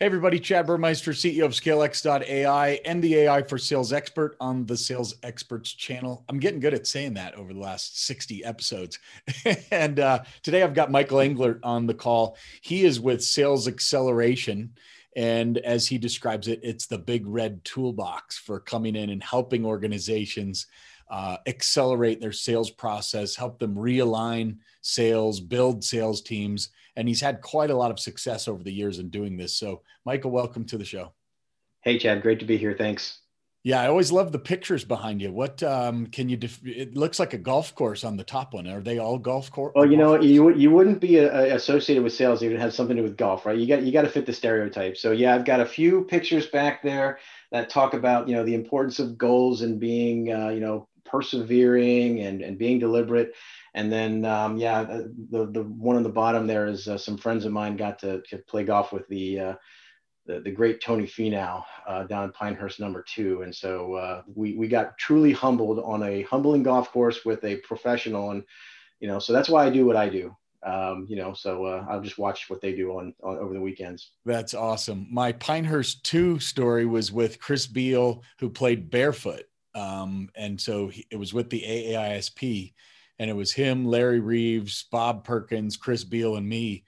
[0.00, 4.76] Hey, everybody, Chad Burmeister, CEO of ScaleX.ai and the AI for Sales Expert on the
[4.76, 6.24] Sales Experts channel.
[6.28, 9.00] I'm getting good at saying that over the last 60 episodes.
[9.72, 12.36] and uh, today I've got Michael Englert on the call.
[12.60, 14.68] He is with Sales Xceleration.
[15.16, 19.64] And as he describes it, it's the big red toolbox for coming in and helping
[19.64, 20.68] organizations
[21.10, 26.70] uh, accelerate their sales process, help them realign sales, build sales teams.
[26.96, 29.56] And he's had quite a lot of success over the years in doing this.
[29.56, 31.12] So, Michael, welcome to the show.
[31.82, 32.74] Hey, Chad, great to be here.
[32.76, 33.20] Thanks.
[33.64, 35.32] Yeah, I always love the pictures behind you.
[35.32, 36.36] What um, can you?
[36.36, 38.68] Def- it looks like a golf course on the top one.
[38.68, 39.72] Are they all golf course?
[39.74, 42.72] Well, you know, you you wouldn't be a, a associated with sales if it had
[42.72, 43.58] something to do with golf, right?
[43.58, 44.96] You got you got to fit the stereotype.
[44.96, 47.18] So yeah, I've got a few pictures back there
[47.50, 52.20] that talk about you know the importance of goals and being uh, you know persevering
[52.20, 53.34] and, and being deliberate.
[53.74, 57.44] And then, um, yeah, the, the one on the bottom there is uh, some friends
[57.44, 59.54] of mine got to, to play golf with the, uh,
[60.26, 63.42] the, the, great Tony Finau uh, down in Pinehurst number two.
[63.42, 67.56] And so uh, we, we got truly humbled on a humbling golf course with a
[67.56, 68.32] professional.
[68.32, 68.42] And,
[69.00, 70.36] you know, so that's why I do what I do.
[70.64, 73.60] Um, you know, so uh, I'll just watch what they do on, on over the
[73.60, 74.10] weekends.
[74.24, 75.06] That's awesome.
[75.10, 79.44] My Pinehurst two story was with Chris Beall, who played barefoot
[79.78, 82.72] um, and so he, it was with the AAISP,
[83.18, 86.84] and it was him, Larry Reeves, Bob Perkins, Chris Beall, and me.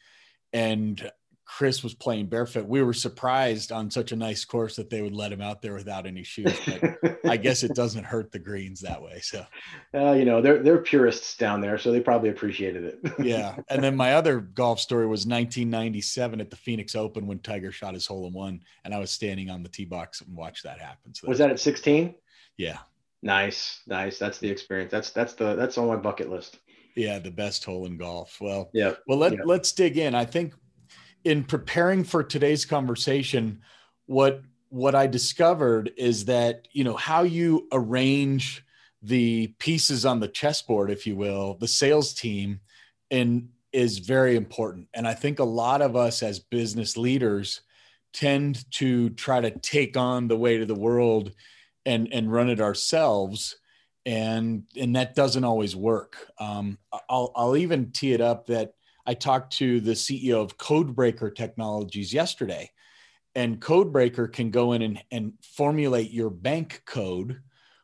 [0.52, 1.11] And
[1.44, 2.66] Chris was playing barefoot.
[2.66, 5.74] We were surprised on such a nice course that they would let him out there
[5.74, 6.56] without any shoes.
[6.64, 9.18] But I guess it doesn't hurt the greens that way.
[9.20, 9.44] So,
[9.92, 13.12] uh, you know, they're they're purists down there, so they probably appreciated it.
[13.18, 13.56] yeah.
[13.68, 17.94] And then my other golf story was 1997 at the Phoenix Open when Tiger shot
[17.94, 20.78] his hole in one, and I was standing on the tee box and watched that
[20.78, 21.14] happen.
[21.14, 22.14] So was that at 16?
[22.61, 22.78] Yeah.
[23.22, 24.19] Nice, nice.
[24.19, 24.91] That's the experience.
[24.91, 26.58] That's that's the that's on my bucket list.
[26.94, 28.39] Yeah, the best hole in golf.
[28.39, 28.94] Well, yeah.
[29.06, 29.39] Well, let yeah.
[29.47, 30.14] let's dig in.
[30.14, 30.52] I think
[31.25, 33.62] in preparing for today's conversation,
[34.06, 38.63] what what I discovered is that you know how you arrange
[39.02, 42.61] the pieces on the chessboard, if you will, the sales team,
[43.11, 44.89] and is very important.
[44.92, 47.63] And I think a lot of us as business leaders
[48.13, 51.33] tend to try to take on the weight of the world
[51.86, 53.57] and and run it ourselves.
[54.07, 56.17] And and that doesn't always work.
[56.39, 58.74] Um, I'll, I'll even tee it up that
[59.07, 62.70] i talked to the ceo of codebreaker technologies yesterday.
[63.35, 67.40] And codebreaker can go in and, and formulate your bank code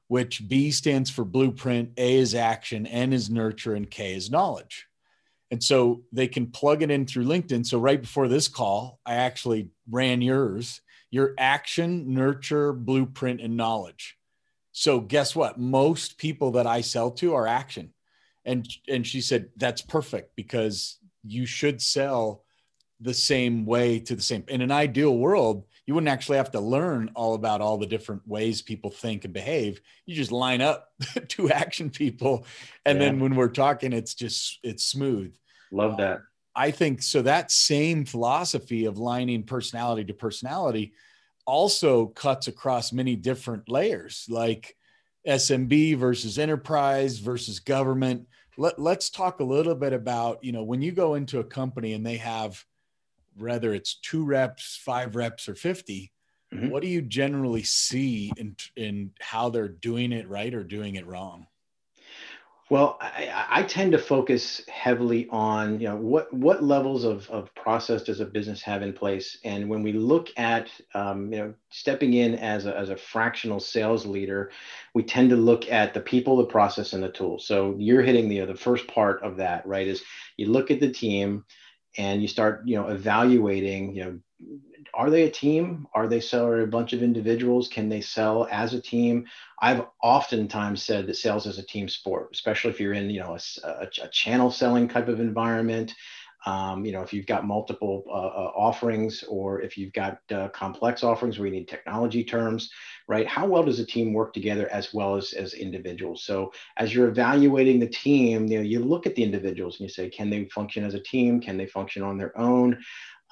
[0.09, 4.87] which b stands for blueprint a is action n is nurture and k is knowledge.
[5.51, 7.65] And so they can plug it in through linkedin.
[7.65, 10.81] So right before this call i actually ran yours
[11.11, 14.17] your action, nurture, blueprint, and knowledge.
[14.73, 15.59] So guess what?
[15.59, 17.93] Most people that I sell to are action.
[18.45, 22.45] And and she said that's perfect because you should sell
[23.01, 24.45] the same way to the same.
[24.49, 28.27] In an ideal world, you wouldn't actually have to learn all about all the different
[28.27, 29.81] ways people think and behave.
[30.05, 30.89] You just line up
[31.29, 32.47] two action people,
[32.85, 33.07] and yeah.
[33.07, 35.35] then when we're talking, it's just it's smooth.
[35.71, 36.21] Love that.
[36.57, 37.21] I think so.
[37.21, 40.95] That same philosophy of lining personality to personality
[41.45, 44.75] also cuts across many different layers, like
[45.29, 48.27] SMB versus enterprise versus government.
[48.57, 51.93] Let, let's talk a little bit about, you know, when you go into a company
[51.93, 52.65] and they have,
[53.37, 56.11] whether it's two reps, five reps, or 50,
[56.55, 56.71] mm-hmm.
[56.71, 61.07] what do you generally see in, in how they're doing it right or doing it
[61.07, 61.47] wrong?
[62.69, 67.55] Well, I, I, tend to focus heavily on you know what what levels of, of
[67.55, 71.55] process does a business have in place, and when we look at um, you know
[71.71, 74.51] stepping in as a, as a fractional sales leader,
[74.95, 77.47] we tend to look at the people, the process, and the tools.
[77.47, 79.87] So you're hitting the the first part of that, right?
[79.87, 80.03] Is
[80.37, 81.45] you look at the team,
[81.97, 84.19] and you start you know evaluating you know
[84.95, 85.87] are they a team?
[85.95, 87.69] Are they sell a bunch of individuals?
[87.69, 89.27] Can they sell as a team?
[89.61, 93.37] I've oftentimes said that sales is a team sport, especially if you're in, you know,
[93.37, 95.95] a, a, a channel selling type of environment.
[96.47, 100.49] Um, you know, if you've got multiple uh, uh, offerings or if you've got uh,
[100.51, 102.71] complex offerings where you need technology terms,
[103.09, 103.27] right?
[103.27, 106.23] How well does a team work together as well as, as individuals?
[106.23, 109.93] So as you're evaluating the team, you know, you look at the individuals and you
[109.93, 111.41] say, can they function as a team?
[111.41, 112.79] Can they function on their own?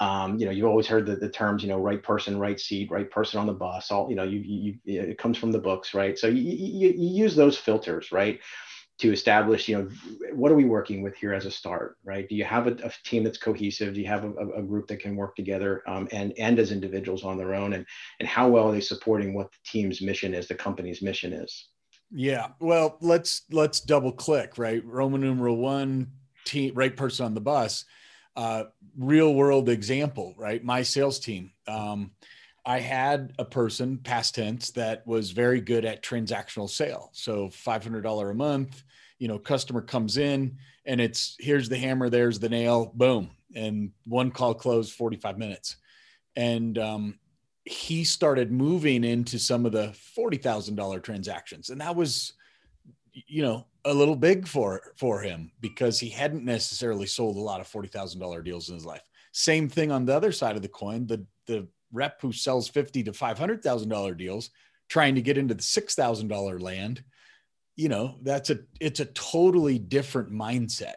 [0.01, 2.91] um, you know, you've always heard the, the terms, you know, right person, right seat,
[2.91, 3.91] right person on the bus.
[3.93, 6.19] All you know, you, you, it comes from the books, right?
[6.19, 8.41] So you, you, you use those filters, right,
[8.99, 9.89] to establish, you know,
[10.35, 12.29] what are we working with here as a start, right?
[12.29, 13.95] Do you have a, a team that's cohesive?
[13.95, 17.25] Do you have a, a group that can work together um, and and as individuals
[17.25, 17.73] on their own?
[17.73, 17.85] And
[18.21, 21.69] and how well are they supporting what the team's mission is, the company's mission is?
[22.13, 24.85] Yeah, well, let's let's double click, right?
[24.85, 26.13] Roman numeral one,
[26.45, 27.85] team, right person on the bus
[28.37, 28.65] uh,
[28.97, 30.63] real world example, right?
[30.63, 31.53] My sales team.
[31.67, 32.13] Um,
[32.67, 37.11] I had a person, past tense, that was very good at transactional sale.
[37.13, 38.83] So $500 a month,
[39.19, 40.57] you know, customer comes in
[40.87, 43.31] and it's here's the hammer, there's the nail, boom.
[43.55, 45.77] And one call closed 45 minutes.
[46.37, 47.19] And um,
[47.65, 51.71] he started moving into some of the $40,000 transactions.
[51.71, 52.33] And that was,
[53.13, 57.61] you know, a little big for for him because he hadn't necessarily sold a lot
[57.61, 59.03] of forty thousand dollar deals in his life.
[59.33, 61.07] Same thing on the other side of the coin.
[61.07, 64.51] The the rep who sells fifty to five hundred thousand dollar deals,
[64.89, 67.03] trying to get into the six thousand dollar land,
[67.77, 70.95] you know, that's a it's a totally different mindset.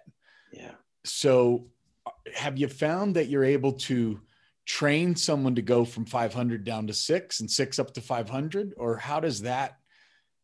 [0.51, 0.71] Yeah.
[1.05, 1.67] So,
[2.05, 4.19] uh, have you found that you're able to
[4.65, 8.97] train someone to go from 500 down to six and six up to 500, or
[8.97, 9.77] how does that,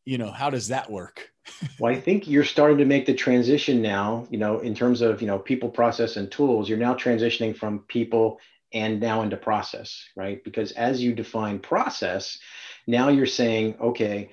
[0.06, 1.29] you know, how does that work?
[1.79, 5.21] well, I think you're starting to make the transition now, you know, in terms of,
[5.21, 6.69] you know, people, process, and tools.
[6.69, 8.39] You're now transitioning from people
[8.73, 10.43] and now into process, right?
[10.43, 12.39] Because as you define process,
[12.87, 14.31] now you're saying, okay,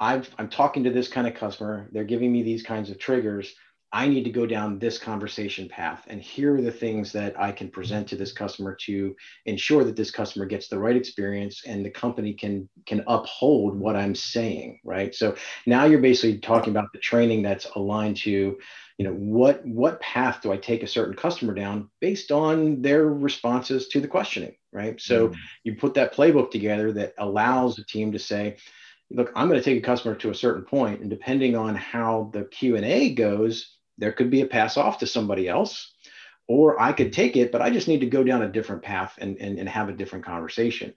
[0.00, 1.88] I've, I'm talking to this kind of customer.
[1.92, 3.54] They're giving me these kinds of triggers.
[3.94, 6.04] I need to go down this conversation path.
[6.08, 9.14] And here are the things that I can present to this customer to
[9.46, 13.94] ensure that this customer gets the right experience and the company can can uphold what
[13.94, 15.14] I'm saying, right?
[15.14, 18.58] So now you're basically talking about the training that's aligned to,
[18.98, 23.06] you know, what what path do I take a certain customer down based on their
[23.06, 25.00] responses to the questioning, right?
[25.00, 25.40] So mm-hmm.
[25.62, 28.56] you put that playbook together that allows the team to say,
[29.12, 32.30] look, I'm going to take a customer to a certain point, and depending on how
[32.32, 35.94] the Q and A goes, there could be a pass off to somebody else
[36.46, 39.14] or i could take it but i just need to go down a different path
[39.18, 40.94] and, and, and have a different conversation.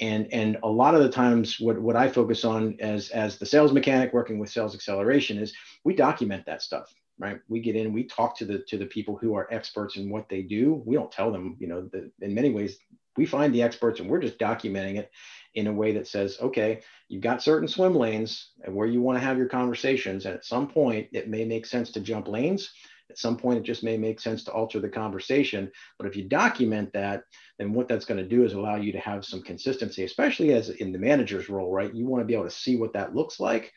[0.00, 3.46] And and a lot of the times what, what i focus on as as the
[3.46, 5.54] sales mechanic working with Sales Xceleration is
[5.84, 7.38] we document that stuff right?
[7.48, 10.28] We get in we talk to the to the people who are experts in what
[10.28, 10.82] they do.
[10.84, 12.78] We don't tell them you know the, in many ways
[13.16, 15.10] we find the experts and we're just documenting it
[15.54, 19.18] in a way that says, okay, you've got certain swim lanes and where you want
[19.18, 20.26] to have your conversations.
[20.26, 22.72] And at some point, it may make sense to jump lanes.
[23.10, 25.70] At some point, it just may make sense to alter the conversation.
[25.98, 27.24] But if you document that,
[27.58, 30.70] then what that's going to do is allow you to have some consistency, especially as
[30.70, 31.94] in the manager's role, right?
[31.94, 33.72] You want to be able to see what that looks like.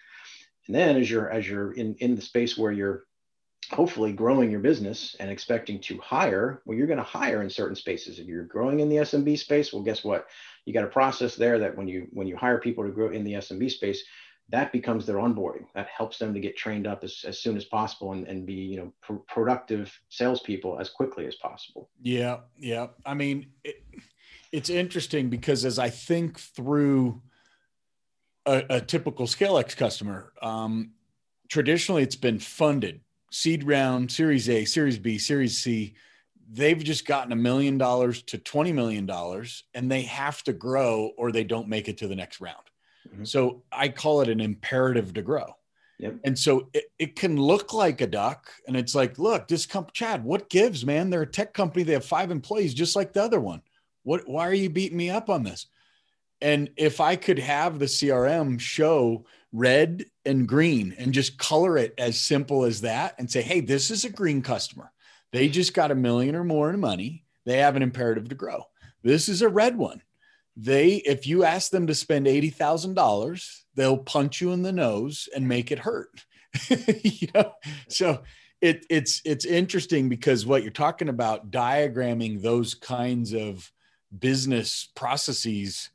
[0.68, 3.04] And then as you're as you're in, in the space where you're
[3.72, 7.75] hopefully growing your business and expecting to hire, well, you're going to hire in certain
[7.75, 8.19] spaces.
[8.19, 10.28] If you're growing in the SMB space, well, guess what?
[10.66, 13.24] You got a process there that when you when you hire people to grow in
[13.24, 14.04] the SMB space,
[14.50, 15.66] that becomes their onboarding.
[15.75, 18.54] That helps them to get trained up as, as soon as possible and, and be
[18.54, 21.90] you know pr- productive salespeople as quickly as possible.
[22.02, 22.88] Yeah, yeah.
[23.06, 23.84] I mean, it,
[24.52, 27.22] it's interesting because as I think through
[28.46, 30.92] a, a typical ScaleX customer, um,
[31.50, 33.02] traditionally it's been funded
[33.32, 35.96] seed round, Series A, Series B, Series C,
[36.52, 39.10] they've just gotten a million dollars to $20 million
[39.74, 42.64] and they have to grow or they don't make it to the next round.
[43.08, 43.26] Mm-hmm.
[43.26, 45.56] So I call it an imperative to grow.
[46.00, 46.20] Yep.
[46.26, 48.52] And so it, it can look like a duck.
[48.68, 51.10] And it's like, look, this company, Chad, what gives, man?
[51.10, 51.84] They're a tech company.
[51.84, 53.62] They have five employees, just like the other one.
[54.04, 55.68] What, why are you beating me up on this?
[56.42, 61.94] And if I could have the CRM show red and green and just color it
[61.98, 64.92] as simple as that and say, hey, this is a green customer.
[65.31, 67.24] They just got a million or more in money.
[67.45, 68.63] They have an imperative to grow.
[69.04, 70.02] This is a red one.
[70.56, 75.47] They, if you ask them to spend $80,000, they'll punch you in the nose and
[75.47, 76.26] make it hurt.
[76.69, 77.54] you know,
[77.90, 78.23] so
[78.62, 83.71] it, it's, it's interesting because what you're talking about diagramming those kinds of
[84.18, 85.90] business processes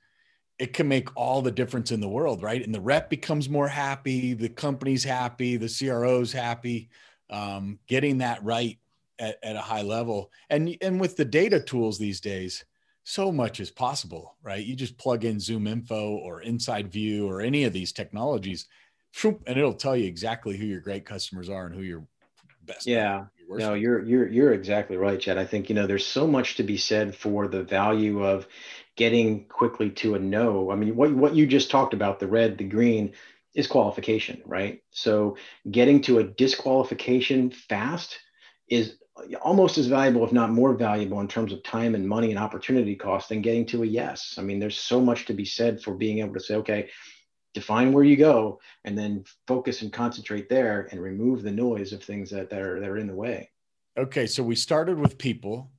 [0.63, 2.65] it can make all the difference in the world, right?
[2.65, 6.89] And the rep becomes more happy, the company's happy, the CRO's happy.
[7.31, 8.79] Um, getting that right
[9.19, 12.65] at, at a high level, and and with the data tools these days,
[13.03, 14.65] so much is possible, right?
[14.65, 18.67] You just plug in ZoomInfo or InsideView or any of these technologies,
[19.25, 22.07] and it'll tell you exactly who your great customers are and who your
[22.67, 22.87] best.
[22.87, 23.25] Yeah.
[23.49, 25.39] No, you're you're you're exactly right, Chad.
[25.39, 28.47] I think you know there's so much to be said for the value of
[28.97, 30.71] getting quickly to a no.
[30.71, 33.13] I mean, what, what you just talked about, the red, the green,
[33.55, 34.83] is qualification, right?
[34.91, 35.37] So
[35.71, 38.19] getting to a disqualification fast
[38.69, 38.97] is
[39.43, 42.97] almost as valuable, if not more valuable, in terms of time and money and opportunity
[42.97, 44.37] cost than getting to a yes.
[44.39, 46.89] I mean, there's so much to be said for being able to say, okay,
[47.55, 52.03] define where you go and then focus and concentrate there and remove the noise of
[52.03, 53.51] things that, that are that are in the way.
[53.99, 55.71] Okay, so we started with people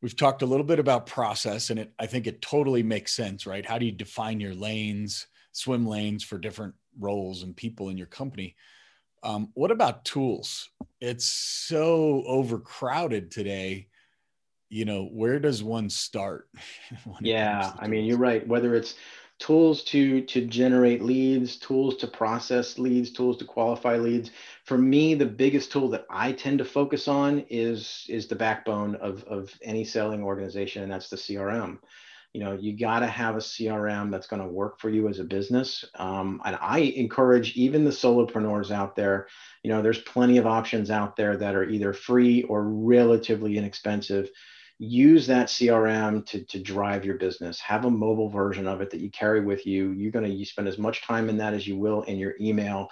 [0.00, 3.46] we've talked a little bit about process and it i think it totally makes sense
[3.46, 7.96] right how do you define your lanes swim lanes for different roles and people in
[7.96, 8.56] your company
[9.24, 13.88] um, what about tools it's so overcrowded today
[14.70, 16.48] you know, where does one start?
[17.20, 18.46] yeah, I mean, you're right.
[18.46, 18.94] Whether it's
[19.38, 24.30] tools to to generate leads tools to process leads tools to qualify leads.
[24.64, 28.96] For me the biggest tool that i tend to focus on is is the backbone
[28.96, 31.78] of of any selling organization and that's the crm
[32.32, 35.18] you know you got to have a crm that's going to work for you as
[35.18, 35.84] a business.
[35.94, 39.28] Um, and i encourage even the solopreneurs out there
[39.62, 44.30] you know there's plenty of options out there that are either free or relatively inexpensive
[44.78, 47.60] use that crm to, to drive your business.
[47.60, 49.90] Have a mobile version of it that you carry with you.
[49.92, 52.34] You're going to you spend as much time in that as you will in your
[52.40, 52.88] email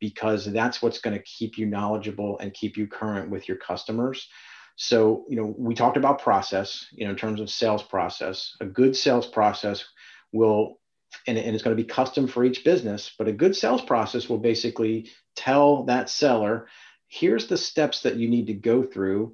[0.00, 4.28] because that's what's going to keep you knowledgeable and keep you current with your customers.
[4.76, 8.54] So you know we talked about process you know in terms of sales process.
[8.60, 9.84] A good sales process
[10.32, 10.80] will
[11.26, 14.28] and, and it's going to be custom for each business but a good sales process
[14.28, 16.66] will basically tell that seller
[17.08, 19.32] here's the steps that you need to go through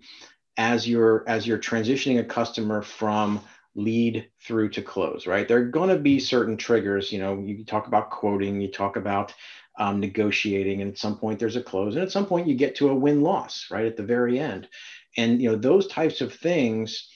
[0.57, 3.41] as you're as you're transitioning a customer from
[3.75, 5.49] lead through to close right?
[5.49, 8.97] There are going to be certain triggers you know you talk about quoting you talk
[8.97, 9.35] about
[9.79, 12.77] um, negotiating and at some point there's a close and at some point you get
[12.77, 14.69] to a win loss right at the very end.
[15.17, 17.09] And you know those types of things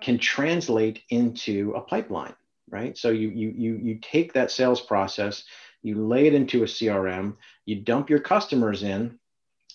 [0.00, 2.34] can translate into a pipeline
[2.70, 2.96] right?
[2.96, 5.44] So you you you, you take that sales process
[5.82, 9.18] you lay it into a crm you dump your customers in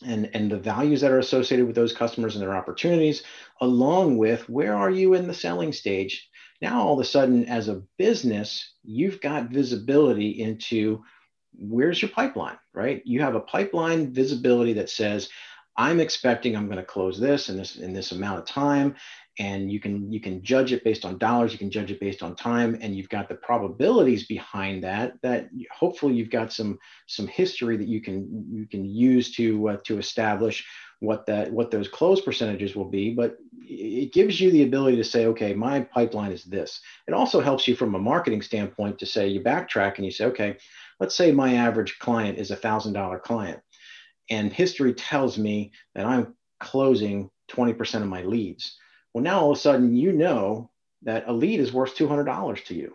[0.06, 3.24] and, and the values that are associated with those customers and their opportunities,
[3.62, 6.30] along with where are you in the selling stage.
[6.62, 11.04] Now, all of a sudden, as a business, you've got visibility into
[11.54, 13.02] where's your pipeline, right?
[13.06, 15.30] You have a pipeline visibility that says,
[15.78, 18.96] I'm expecting I'm going to close this in this in this amount of time
[19.38, 22.24] and you can you can judge it based on dollars you can judge it based
[22.24, 27.28] on time and you've got the probabilities behind that that hopefully you've got some some
[27.28, 30.66] history that you can you can use to uh, to establish
[31.00, 33.14] what that what those close percentages will be.
[33.14, 36.80] But it gives you the ability to say okay my pipeline is this.
[37.08, 40.26] It also helps you from a marketing standpoint to say you backtrack and you say
[40.26, 40.58] okay
[41.00, 43.60] let's say my average client is a thousand dollar client
[44.30, 48.78] and history tells me that i'm closing 20% of my leads
[49.16, 50.70] well, now all of a sudden you know
[51.04, 52.94] that a lead is worth $200 to you.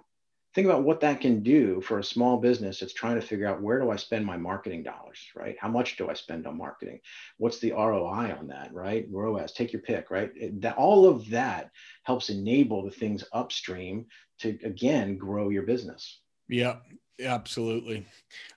[0.54, 3.62] Think about what that can do for a small business that's trying to figure out
[3.62, 5.56] where do I spend my marketing dollars, right?
[5.58, 7.00] How much do I spend on marketing?
[7.38, 9.06] What's the ROI on that, right?
[9.10, 10.30] ROAS, take your pick, right?
[10.36, 11.70] It, that, all of that
[12.02, 14.04] helps enable the things upstream
[14.40, 16.20] to, again, grow your business.
[16.50, 16.76] Yeah,
[17.18, 18.04] absolutely.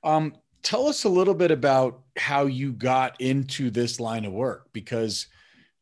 [0.04, 4.68] Um, tell us a little bit about how you got into this line of work
[4.74, 5.28] because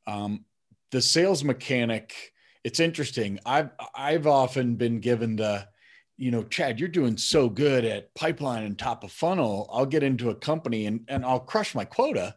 [0.05, 0.45] um,
[0.91, 2.31] the sales mechanic
[2.63, 3.39] it's interesting.
[3.45, 5.67] I've i've often been given the
[6.17, 9.69] you know chad you're doing so good at pipeline and top of funnel.
[9.71, 12.35] I'll get into a company and, and i'll crush my quota.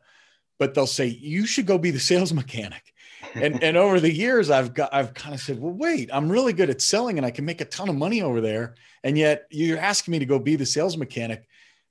[0.58, 2.94] But they'll say you should go be the sales mechanic.
[3.34, 6.52] And and over the years i've got i've kind of said well wait i'm really
[6.52, 8.74] good at selling and i can make a ton of money over there.
[9.02, 11.46] And yet you're asking me to go be the sales mechanic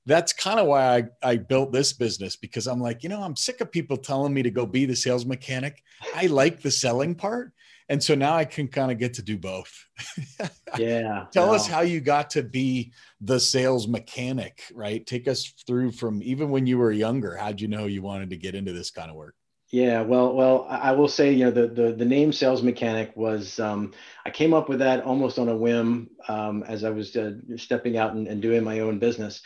[0.06, 3.36] that's kind of why I, I built this business because I'm like, you know, I'm
[3.36, 5.82] sick of people telling me to go be the sales mechanic.
[6.14, 7.52] I like the selling part.
[7.88, 9.72] And so now I can kind of get to do both.
[10.78, 11.26] yeah.
[11.32, 15.04] Tell us how you got to be the sales mechanic, right?
[15.06, 17.36] Take us through from even when you were younger.
[17.36, 19.34] How'd you know you wanted to get into this kind of work?
[19.70, 23.58] Yeah, well, well, I will say, you know, the the, the name sales mechanic was
[23.58, 23.92] um,
[24.24, 27.96] I came up with that almost on a whim um, as I was uh, stepping
[27.96, 29.42] out and, and, doing my own business.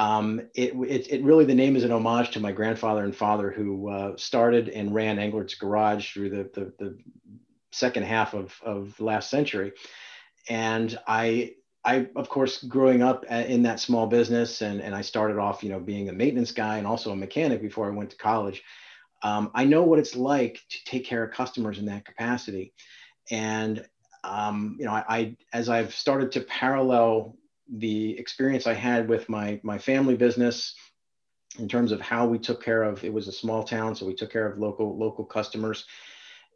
[0.00, 3.50] Um, it, it, it, really, the name is an homage to my grandfather and father
[3.50, 6.98] who uh, started and ran Englert's Garage through the, the, the
[7.70, 9.72] second half of, of last century.
[10.48, 15.02] And I, I, of course, growing up uh, in that small business, and, and I
[15.02, 18.08] started off, you know, being a maintenance guy and also a mechanic before I went
[18.10, 18.62] to college.
[19.22, 22.72] Um, I know what it's like to take care of customers in that capacity.
[23.30, 23.86] And,
[24.24, 27.36] um, you know, I, I, as I've started to parallel
[27.76, 30.74] the experience I had with my my family business
[31.58, 34.14] in terms of how we took care of it was a small town so we
[34.14, 35.84] took care of local local customers.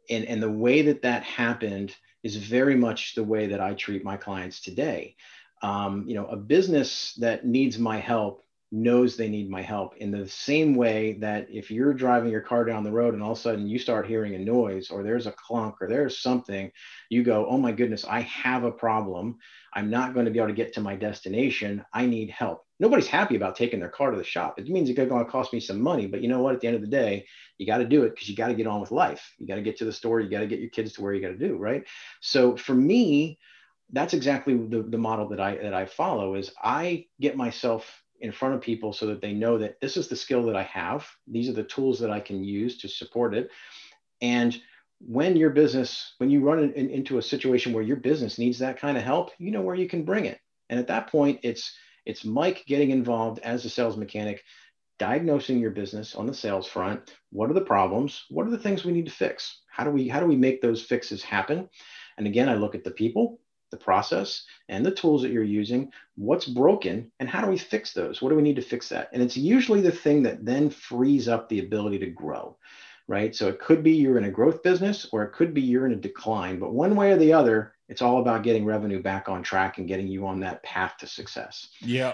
[0.09, 4.03] And and the way that that happened is very much the way that I treat
[4.03, 5.15] my clients today.
[5.61, 8.44] Um, you know a business that needs my help
[8.75, 12.65] knows they need my help in the same way that if you're driving your car
[12.65, 15.27] down the road and all of a sudden you start hearing a noise or there's
[15.27, 16.69] a clunk or there's something,
[17.09, 19.37] you go, oh my goodness, I have a problem.
[19.73, 21.85] I'm not going to be able to get to my destination.
[21.93, 22.65] I need help.
[22.79, 24.59] Nobody's happy about taking their car to the shop.
[24.59, 26.55] It means it's going to cost me some money, but you know what?
[26.55, 27.25] At the end of the day,
[27.57, 29.33] you got to do it because you got to get on with life.
[29.37, 30.19] You got to get to the store.
[30.19, 31.85] You got to get your kids to where you got to do, right?
[32.19, 33.39] So for me,
[33.93, 38.31] that's exactly the, the model that I that I follow is I get myself in
[38.31, 41.07] front of people so that they know that this is the skill that I have.
[41.27, 43.49] These are the tools that I can use to support it.
[44.21, 44.59] And
[44.99, 48.59] when your business, when you run in, in, into a situation where your business needs
[48.59, 50.39] that kind of help, you know where you can bring it.
[50.69, 54.43] And at that point, it's it's Mike getting involved as a sales mechanic,
[54.99, 57.13] diagnosing your business on the sales front.
[57.31, 58.25] What are the problems?
[58.29, 59.61] What are the things we need to fix?
[59.69, 61.69] How do we how do we make those fixes happen?
[62.17, 63.39] And again, I look at the people,
[63.77, 65.91] the process, and the tools that you're using.
[66.15, 68.21] What's broken, and how do we fix those?
[68.21, 69.09] What do we need to fix that?
[69.13, 72.57] And it's usually the thing that then frees up the ability to grow
[73.07, 73.35] right?
[73.35, 75.91] So it could be you're in a growth business or it could be you're in
[75.91, 79.43] a decline, but one way or the other, it's all about getting revenue back on
[79.43, 81.69] track and getting you on that path to success.
[81.81, 82.13] Yeah.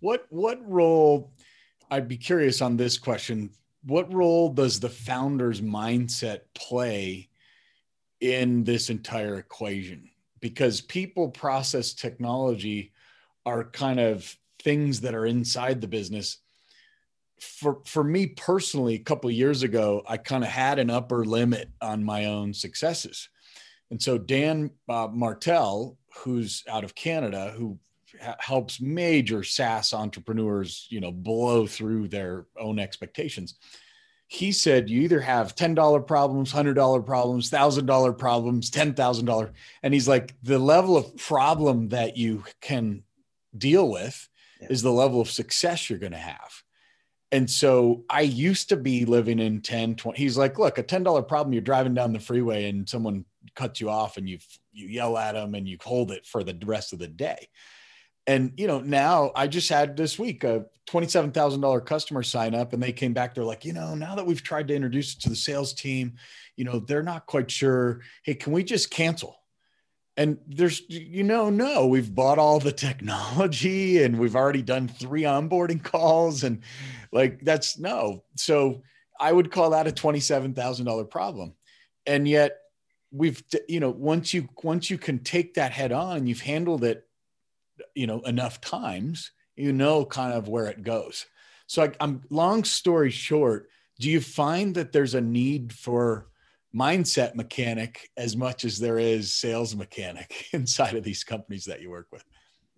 [0.00, 1.32] What what role
[1.90, 3.50] I'd be curious on this question.
[3.84, 7.28] What role does the founder's mindset play
[8.20, 10.08] in this entire equation?
[10.42, 12.92] Because people process technology
[13.46, 16.38] are kind of things that are inside the business
[17.42, 21.70] for for me personally, a couple years ago, I kind of had an upper limit
[21.80, 23.28] on my own successes,
[23.90, 27.78] and so Dan uh, Martell, who's out of Canada, who
[28.22, 33.56] ha- helps major SaaS entrepreneurs, you know, blow through their own expectations.
[34.32, 38.94] He said you either have ten dollar problems, hundred dollar problems, thousand dollar problems, ten
[38.94, 43.02] thousand dollar, and he's like the level of problem that you can
[43.56, 44.28] deal with
[44.60, 44.68] yeah.
[44.70, 46.62] is the level of success you're going to have
[47.32, 50.18] and so I used to be living in 10, 20.
[50.18, 53.24] He's like, look, a $10 problem, you're driving down the freeway and someone
[53.56, 54.38] cuts you off and you
[54.72, 57.48] you yell at them and you hold it for the rest of the day.
[58.26, 62.82] And you know, now I just had this week a $27,000 customer sign up and
[62.82, 63.34] they came back.
[63.34, 66.14] They're like, you know, now that we've tried to introduce it to the sales team,
[66.56, 68.00] you know, they're not quite sure.
[68.24, 69.42] Hey, can we just cancel?
[70.16, 75.22] and there's you know no we've bought all the technology and we've already done three
[75.22, 76.60] onboarding calls and
[77.12, 78.82] like that's no so
[79.20, 81.54] i would call that a $27000 problem
[82.06, 82.58] and yet
[83.10, 86.84] we've you know once you once you can take that head on and you've handled
[86.84, 87.06] it
[87.94, 91.26] you know enough times you know kind of where it goes
[91.66, 96.26] so I, i'm long story short do you find that there's a need for
[96.74, 101.90] mindset mechanic as much as there is sales mechanic inside of these companies that you
[101.90, 102.24] work with?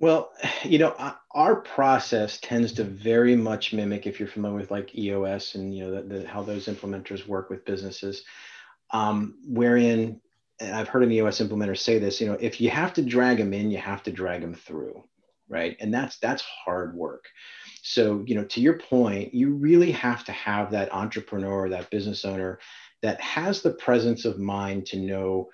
[0.01, 0.33] Well,
[0.65, 5.55] you know, our process tends to very much mimic, if you're familiar with like EOS
[5.55, 8.25] and you know the, the, how those implementers work with businesses,
[8.91, 10.21] um, wherein
[10.61, 13.39] and I've heard an EOS implementer say this, you know, if you have to drag
[13.39, 15.03] them in, you have to drag them through,
[15.49, 15.77] right?
[15.81, 17.25] And that's that's hard work.
[17.83, 22.25] So, you know, to your point, you really have to have that entrepreneur, that business
[22.25, 22.61] owner
[23.05, 25.51] that has the presence of mind to know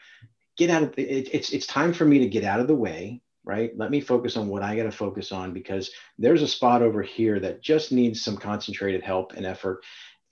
[0.56, 3.20] get out of it, it's it's time for me to get out of the way
[3.44, 6.80] right let me focus on what i got to focus on because there's a spot
[6.80, 9.82] over here that just needs some concentrated help and effort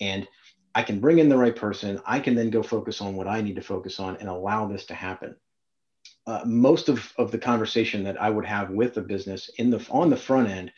[0.00, 0.28] and
[0.78, 2.00] i can bring in the right person.
[2.06, 4.86] I can then go focus on what i need to focus on and allow this
[4.86, 5.34] to happen.
[6.26, 9.84] Uh, most of, of the conversation that i would have with a business in the
[9.90, 10.72] on the front end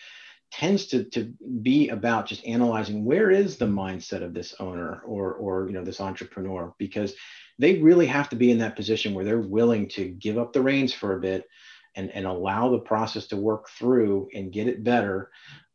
[0.50, 1.32] tends to, to
[1.62, 5.84] be about just analyzing where is the mindset of this owner or, or you know
[5.84, 7.14] this entrepreneur because
[7.58, 10.62] they really have to be in that position where they're willing to give up the
[10.62, 11.46] reins for a bit
[11.94, 15.30] and, and allow the process to work through and get it better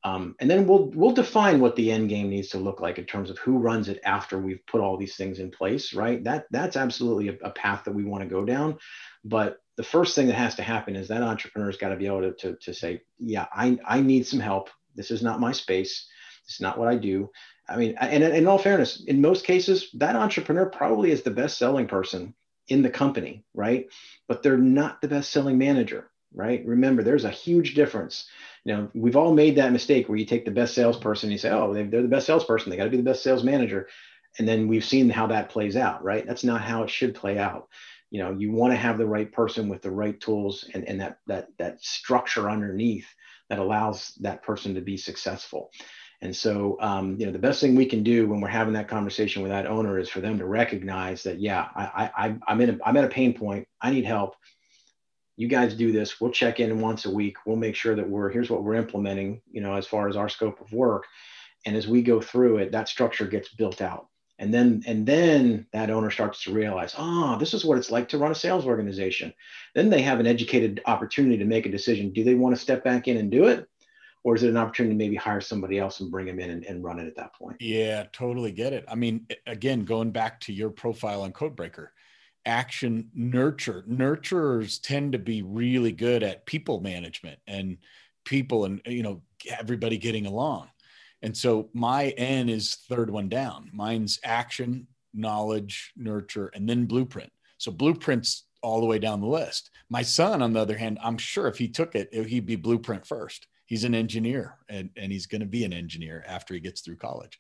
[0.06, 3.06] um, and then we'll we'll define what the end game needs to look like in
[3.06, 6.46] terms of who runs it after we've put all these things in place right that
[6.52, 8.78] that's absolutely a, a path that we want to go down
[9.26, 12.22] but the first thing that has to happen is that entrepreneur's got to be able
[12.22, 14.70] to, to, to say, yeah, I, I need some help.
[14.96, 16.08] This is not my space.
[16.46, 17.30] It's not what I do.
[17.68, 21.58] I mean, and in all fairness, in most cases, that entrepreneur probably is the best
[21.58, 22.36] selling person
[22.68, 23.88] in the company, right?
[24.28, 26.64] But they're not the best selling manager, right?
[26.66, 28.28] Remember, there's a huge difference.
[28.66, 31.38] You know, we've all made that mistake where you take the best salesperson, and you
[31.38, 32.70] say, oh, they're the best salesperson.
[32.70, 33.88] They got to be the best sales manager.
[34.38, 36.26] And then we've seen how that plays out, right?
[36.26, 37.70] That's not how it should play out
[38.16, 41.02] you know you want to have the right person with the right tools and, and
[41.02, 43.08] that that that structure underneath
[43.50, 45.70] that allows that person to be successful
[46.22, 48.88] and so um, you know the best thing we can do when we're having that
[48.88, 52.70] conversation with that owner is for them to recognize that yeah i i i'm in
[52.70, 54.36] a, i'm at a pain point i need help
[55.38, 58.30] you guys do this we'll check in once a week we'll make sure that we're
[58.30, 61.06] here's what we're implementing you know as far as our scope of work.
[61.68, 64.08] And as we go through it that structure gets built out.
[64.38, 68.10] And then and then that owner starts to realize oh this is what it's like
[68.10, 69.34] to run a sales organization.
[69.74, 72.14] Then they have an educated opportunity to make a decision.
[72.14, 73.68] Do they want to step back in and do it?
[74.24, 76.66] Or is it an opportunity to maybe hire somebody else and bring them in and,
[76.66, 77.58] and run it at that point?
[77.60, 78.86] Yeah totally get it.
[78.88, 81.88] I mean again going back to your profile on codebreaker
[82.46, 87.78] action nurture nurturers tend to be really good at people management and
[88.24, 89.22] people and you know
[89.60, 90.68] everybody getting along
[91.26, 93.72] and so my N is third one down.
[93.74, 97.32] Mine's action, knowledge, nurture, and then blueprint.
[97.58, 99.72] So blueprints all the way down the list.
[99.90, 103.08] My son, on the other hand, I'm sure if he took it, he'd be blueprint
[103.08, 103.48] first.
[103.66, 106.98] He's an engineer and, and he's going to be an engineer after he gets through
[106.98, 107.40] college.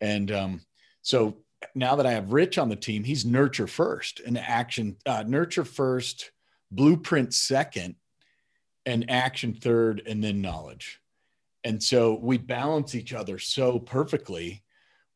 [0.00, 0.60] And um,
[1.02, 1.36] so
[1.74, 5.64] now that I have Rich on the team, he's nurture first and action, uh, nurture
[5.64, 6.30] first,
[6.70, 7.96] blueprint second,
[8.86, 11.00] and action third, and then knowledge.
[11.64, 14.62] And so we balance each other so perfectly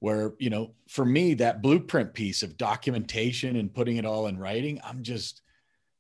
[0.00, 4.38] where, you know, for me, that blueprint piece of documentation and putting it all in
[4.38, 5.42] writing, I'm just,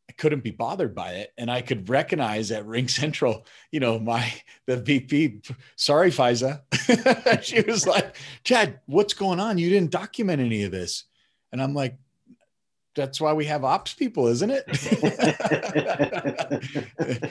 [0.08, 1.32] I couldn't be bothered by it.
[1.36, 4.32] And I could recognize at Ring Central, you know, my
[4.66, 5.42] the VP,
[5.76, 6.62] sorry, Faiza.
[7.42, 9.58] she was like, Chad, what's going on?
[9.58, 11.04] You didn't document any of this.
[11.52, 11.96] And I'm like,
[12.98, 14.64] that's why we have ops people, isn't it?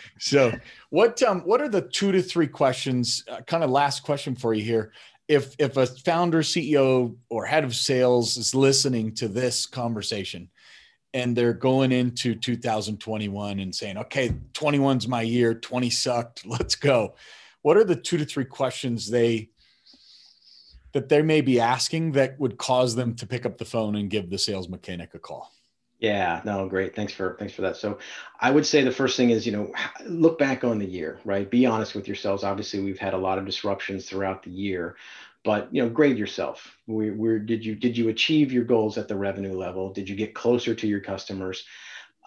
[0.19, 0.53] so
[0.89, 4.53] what um what are the two to three questions, uh, kind of last question for
[4.53, 4.93] you here.
[5.27, 10.49] If if a founder, CEO, or head of sales is listening to this conversation,
[11.13, 17.15] and they're going into 2021 and saying, okay, 21's my year, 20 sucked, let's go.
[17.61, 19.49] What are the two to three questions they
[20.93, 24.09] that they may be asking that would cause them to pick up the phone and
[24.09, 25.51] give the sales mechanic a call?
[25.99, 26.95] Yeah, no, great.
[26.95, 27.75] Thanks for thanks for that.
[27.75, 27.97] So,
[28.39, 29.73] I would say the first thing is, you know,
[30.05, 31.49] look back on the year, right?
[31.49, 32.43] Be honest with yourselves.
[32.43, 34.95] Obviously, we've had a lot of disruptions throughout the year
[35.47, 36.75] but you know grade yourself.
[36.87, 39.93] Where, where did you did you achieve your goals at the revenue level?
[39.93, 41.63] Did you get closer to your customers?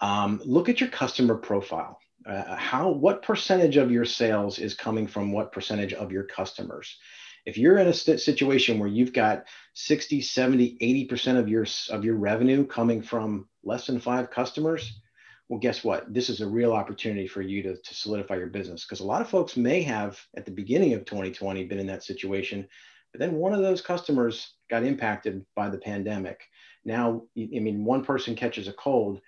[0.01, 1.99] Um, look at your customer profile.
[2.25, 6.97] Uh, how what percentage of your sales is coming from what percentage of your customers?
[7.45, 12.15] If you're in a situation where you've got 60 70 80% of your of your
[12.15, 14.99] revenue coming from less than five customers
[15.47, 16.11] well guess what?
[16.13, 18.85] This is a real opportunity for you to, to solidify your business.
[18.85, 22.05] Because a lot of folks may have at the beginning of 2020 been in that
[22.05, 22.69] situation
[23.11, 26.41] but then one of those customers got impacted by the pandemic.
[26.85, 29.21] Now, I mean, one person catches a cold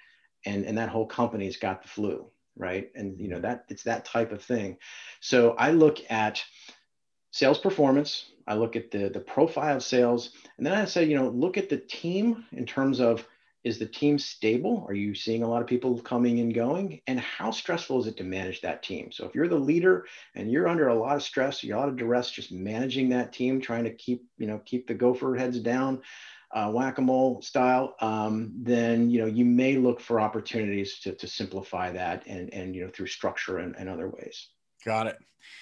[0.45, 2.89] and, and that whole company's got the flu, right?
[2.95, 4.77] And, you know, that it's that type of thing.
[5.19, 6.43] So I look at
[7.31, 8.25] sales performance.
[8.47, 10.31] I look at the, the profile of sales.
[10.57, 13.27] And then I say, you know, look at the team in terms of
[13.63, 14.85] is the team stable?
[14.87, 17.01] Are you seeing a lot of people coming and going?
[17.07, 19.11] And how stressful is it to manage that team?
[19.11, 21.95] So if you're the leader and you're under a lot of stress, a lot of
[21.95, 26.01] duress, just managing that team, trying to keep, you know, keep the gopher heads down,
[26.53, 31.91] uh, whack-a-mole style, um, then you know you may look for opportunities to, to simplify
[31.91, 34.49] that and and you know through structure and, and other ways.
[34.85, 35.17] Got it.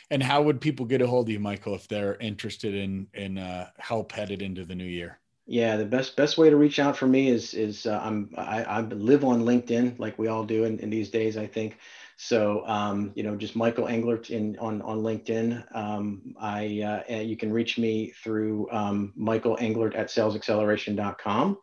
[0.10, 3.38] And how would people get a hold of you, Michael, if they're interested in in
[3.38, 5.20] uh, help headed into the new year?
[5.52, 8.64] Yeah, the best best way to reach out for me is is uh, I'm I,
[8.64, 11.78] I live on LinkedIn like we all do in, in these days I think.
[12.16, 15.76] So um, you know just Michael Englert in on on LinkedIn.
[15.76, 21.58] Um, I uh, you can reach me through um, Michael Englert at salesxceleration.com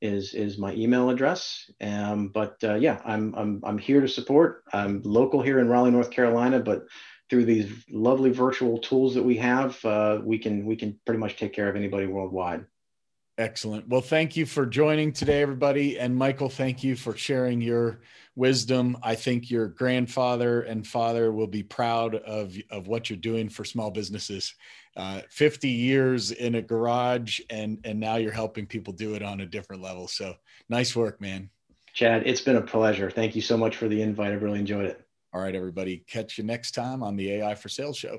[0.00, 1.70] is is my email address.
[1.80, 4.64] Um, but uh, yeah, I'm I'm I'm here to support.
[4.72, 6.86] I'm local here in Raleigh, North Carolina, but
[7.30, 11.36] through these lovely virtual tools that we have, uh, we can we can pretty much
[11.36, 12.66] take care of anybody worldwide.
[13.38, 13.86] Excellent.
[13.88, 15.96] Well, thank you for joining today, everybody.
[15.96, 18.00] And Michael, thank you for sharing your
[18.34, 18.96] wisdom.
[19.00, 23.64] I think your grandfather and father will be proud of, of what you're doing for
[23.64, 24.56] small businesses.
[24.96, 29.40] Uh, 50 years in a garage, and, and now you're helping people do it on
[29.40, 30.08] a different level.
[30.08, 30.34] So
[30.68, 31.48] nice work, man.
[31.92, 33.08] Chad, it's been a pleasure.
[33.08, 34.32] Thank you so much for the invite.
[34.32, 35.06] I've really enjoyed it.
[35.32, 35.98] All right, everybody.
[36.08, 38.18] Catch you next time on the AI for Sales Show.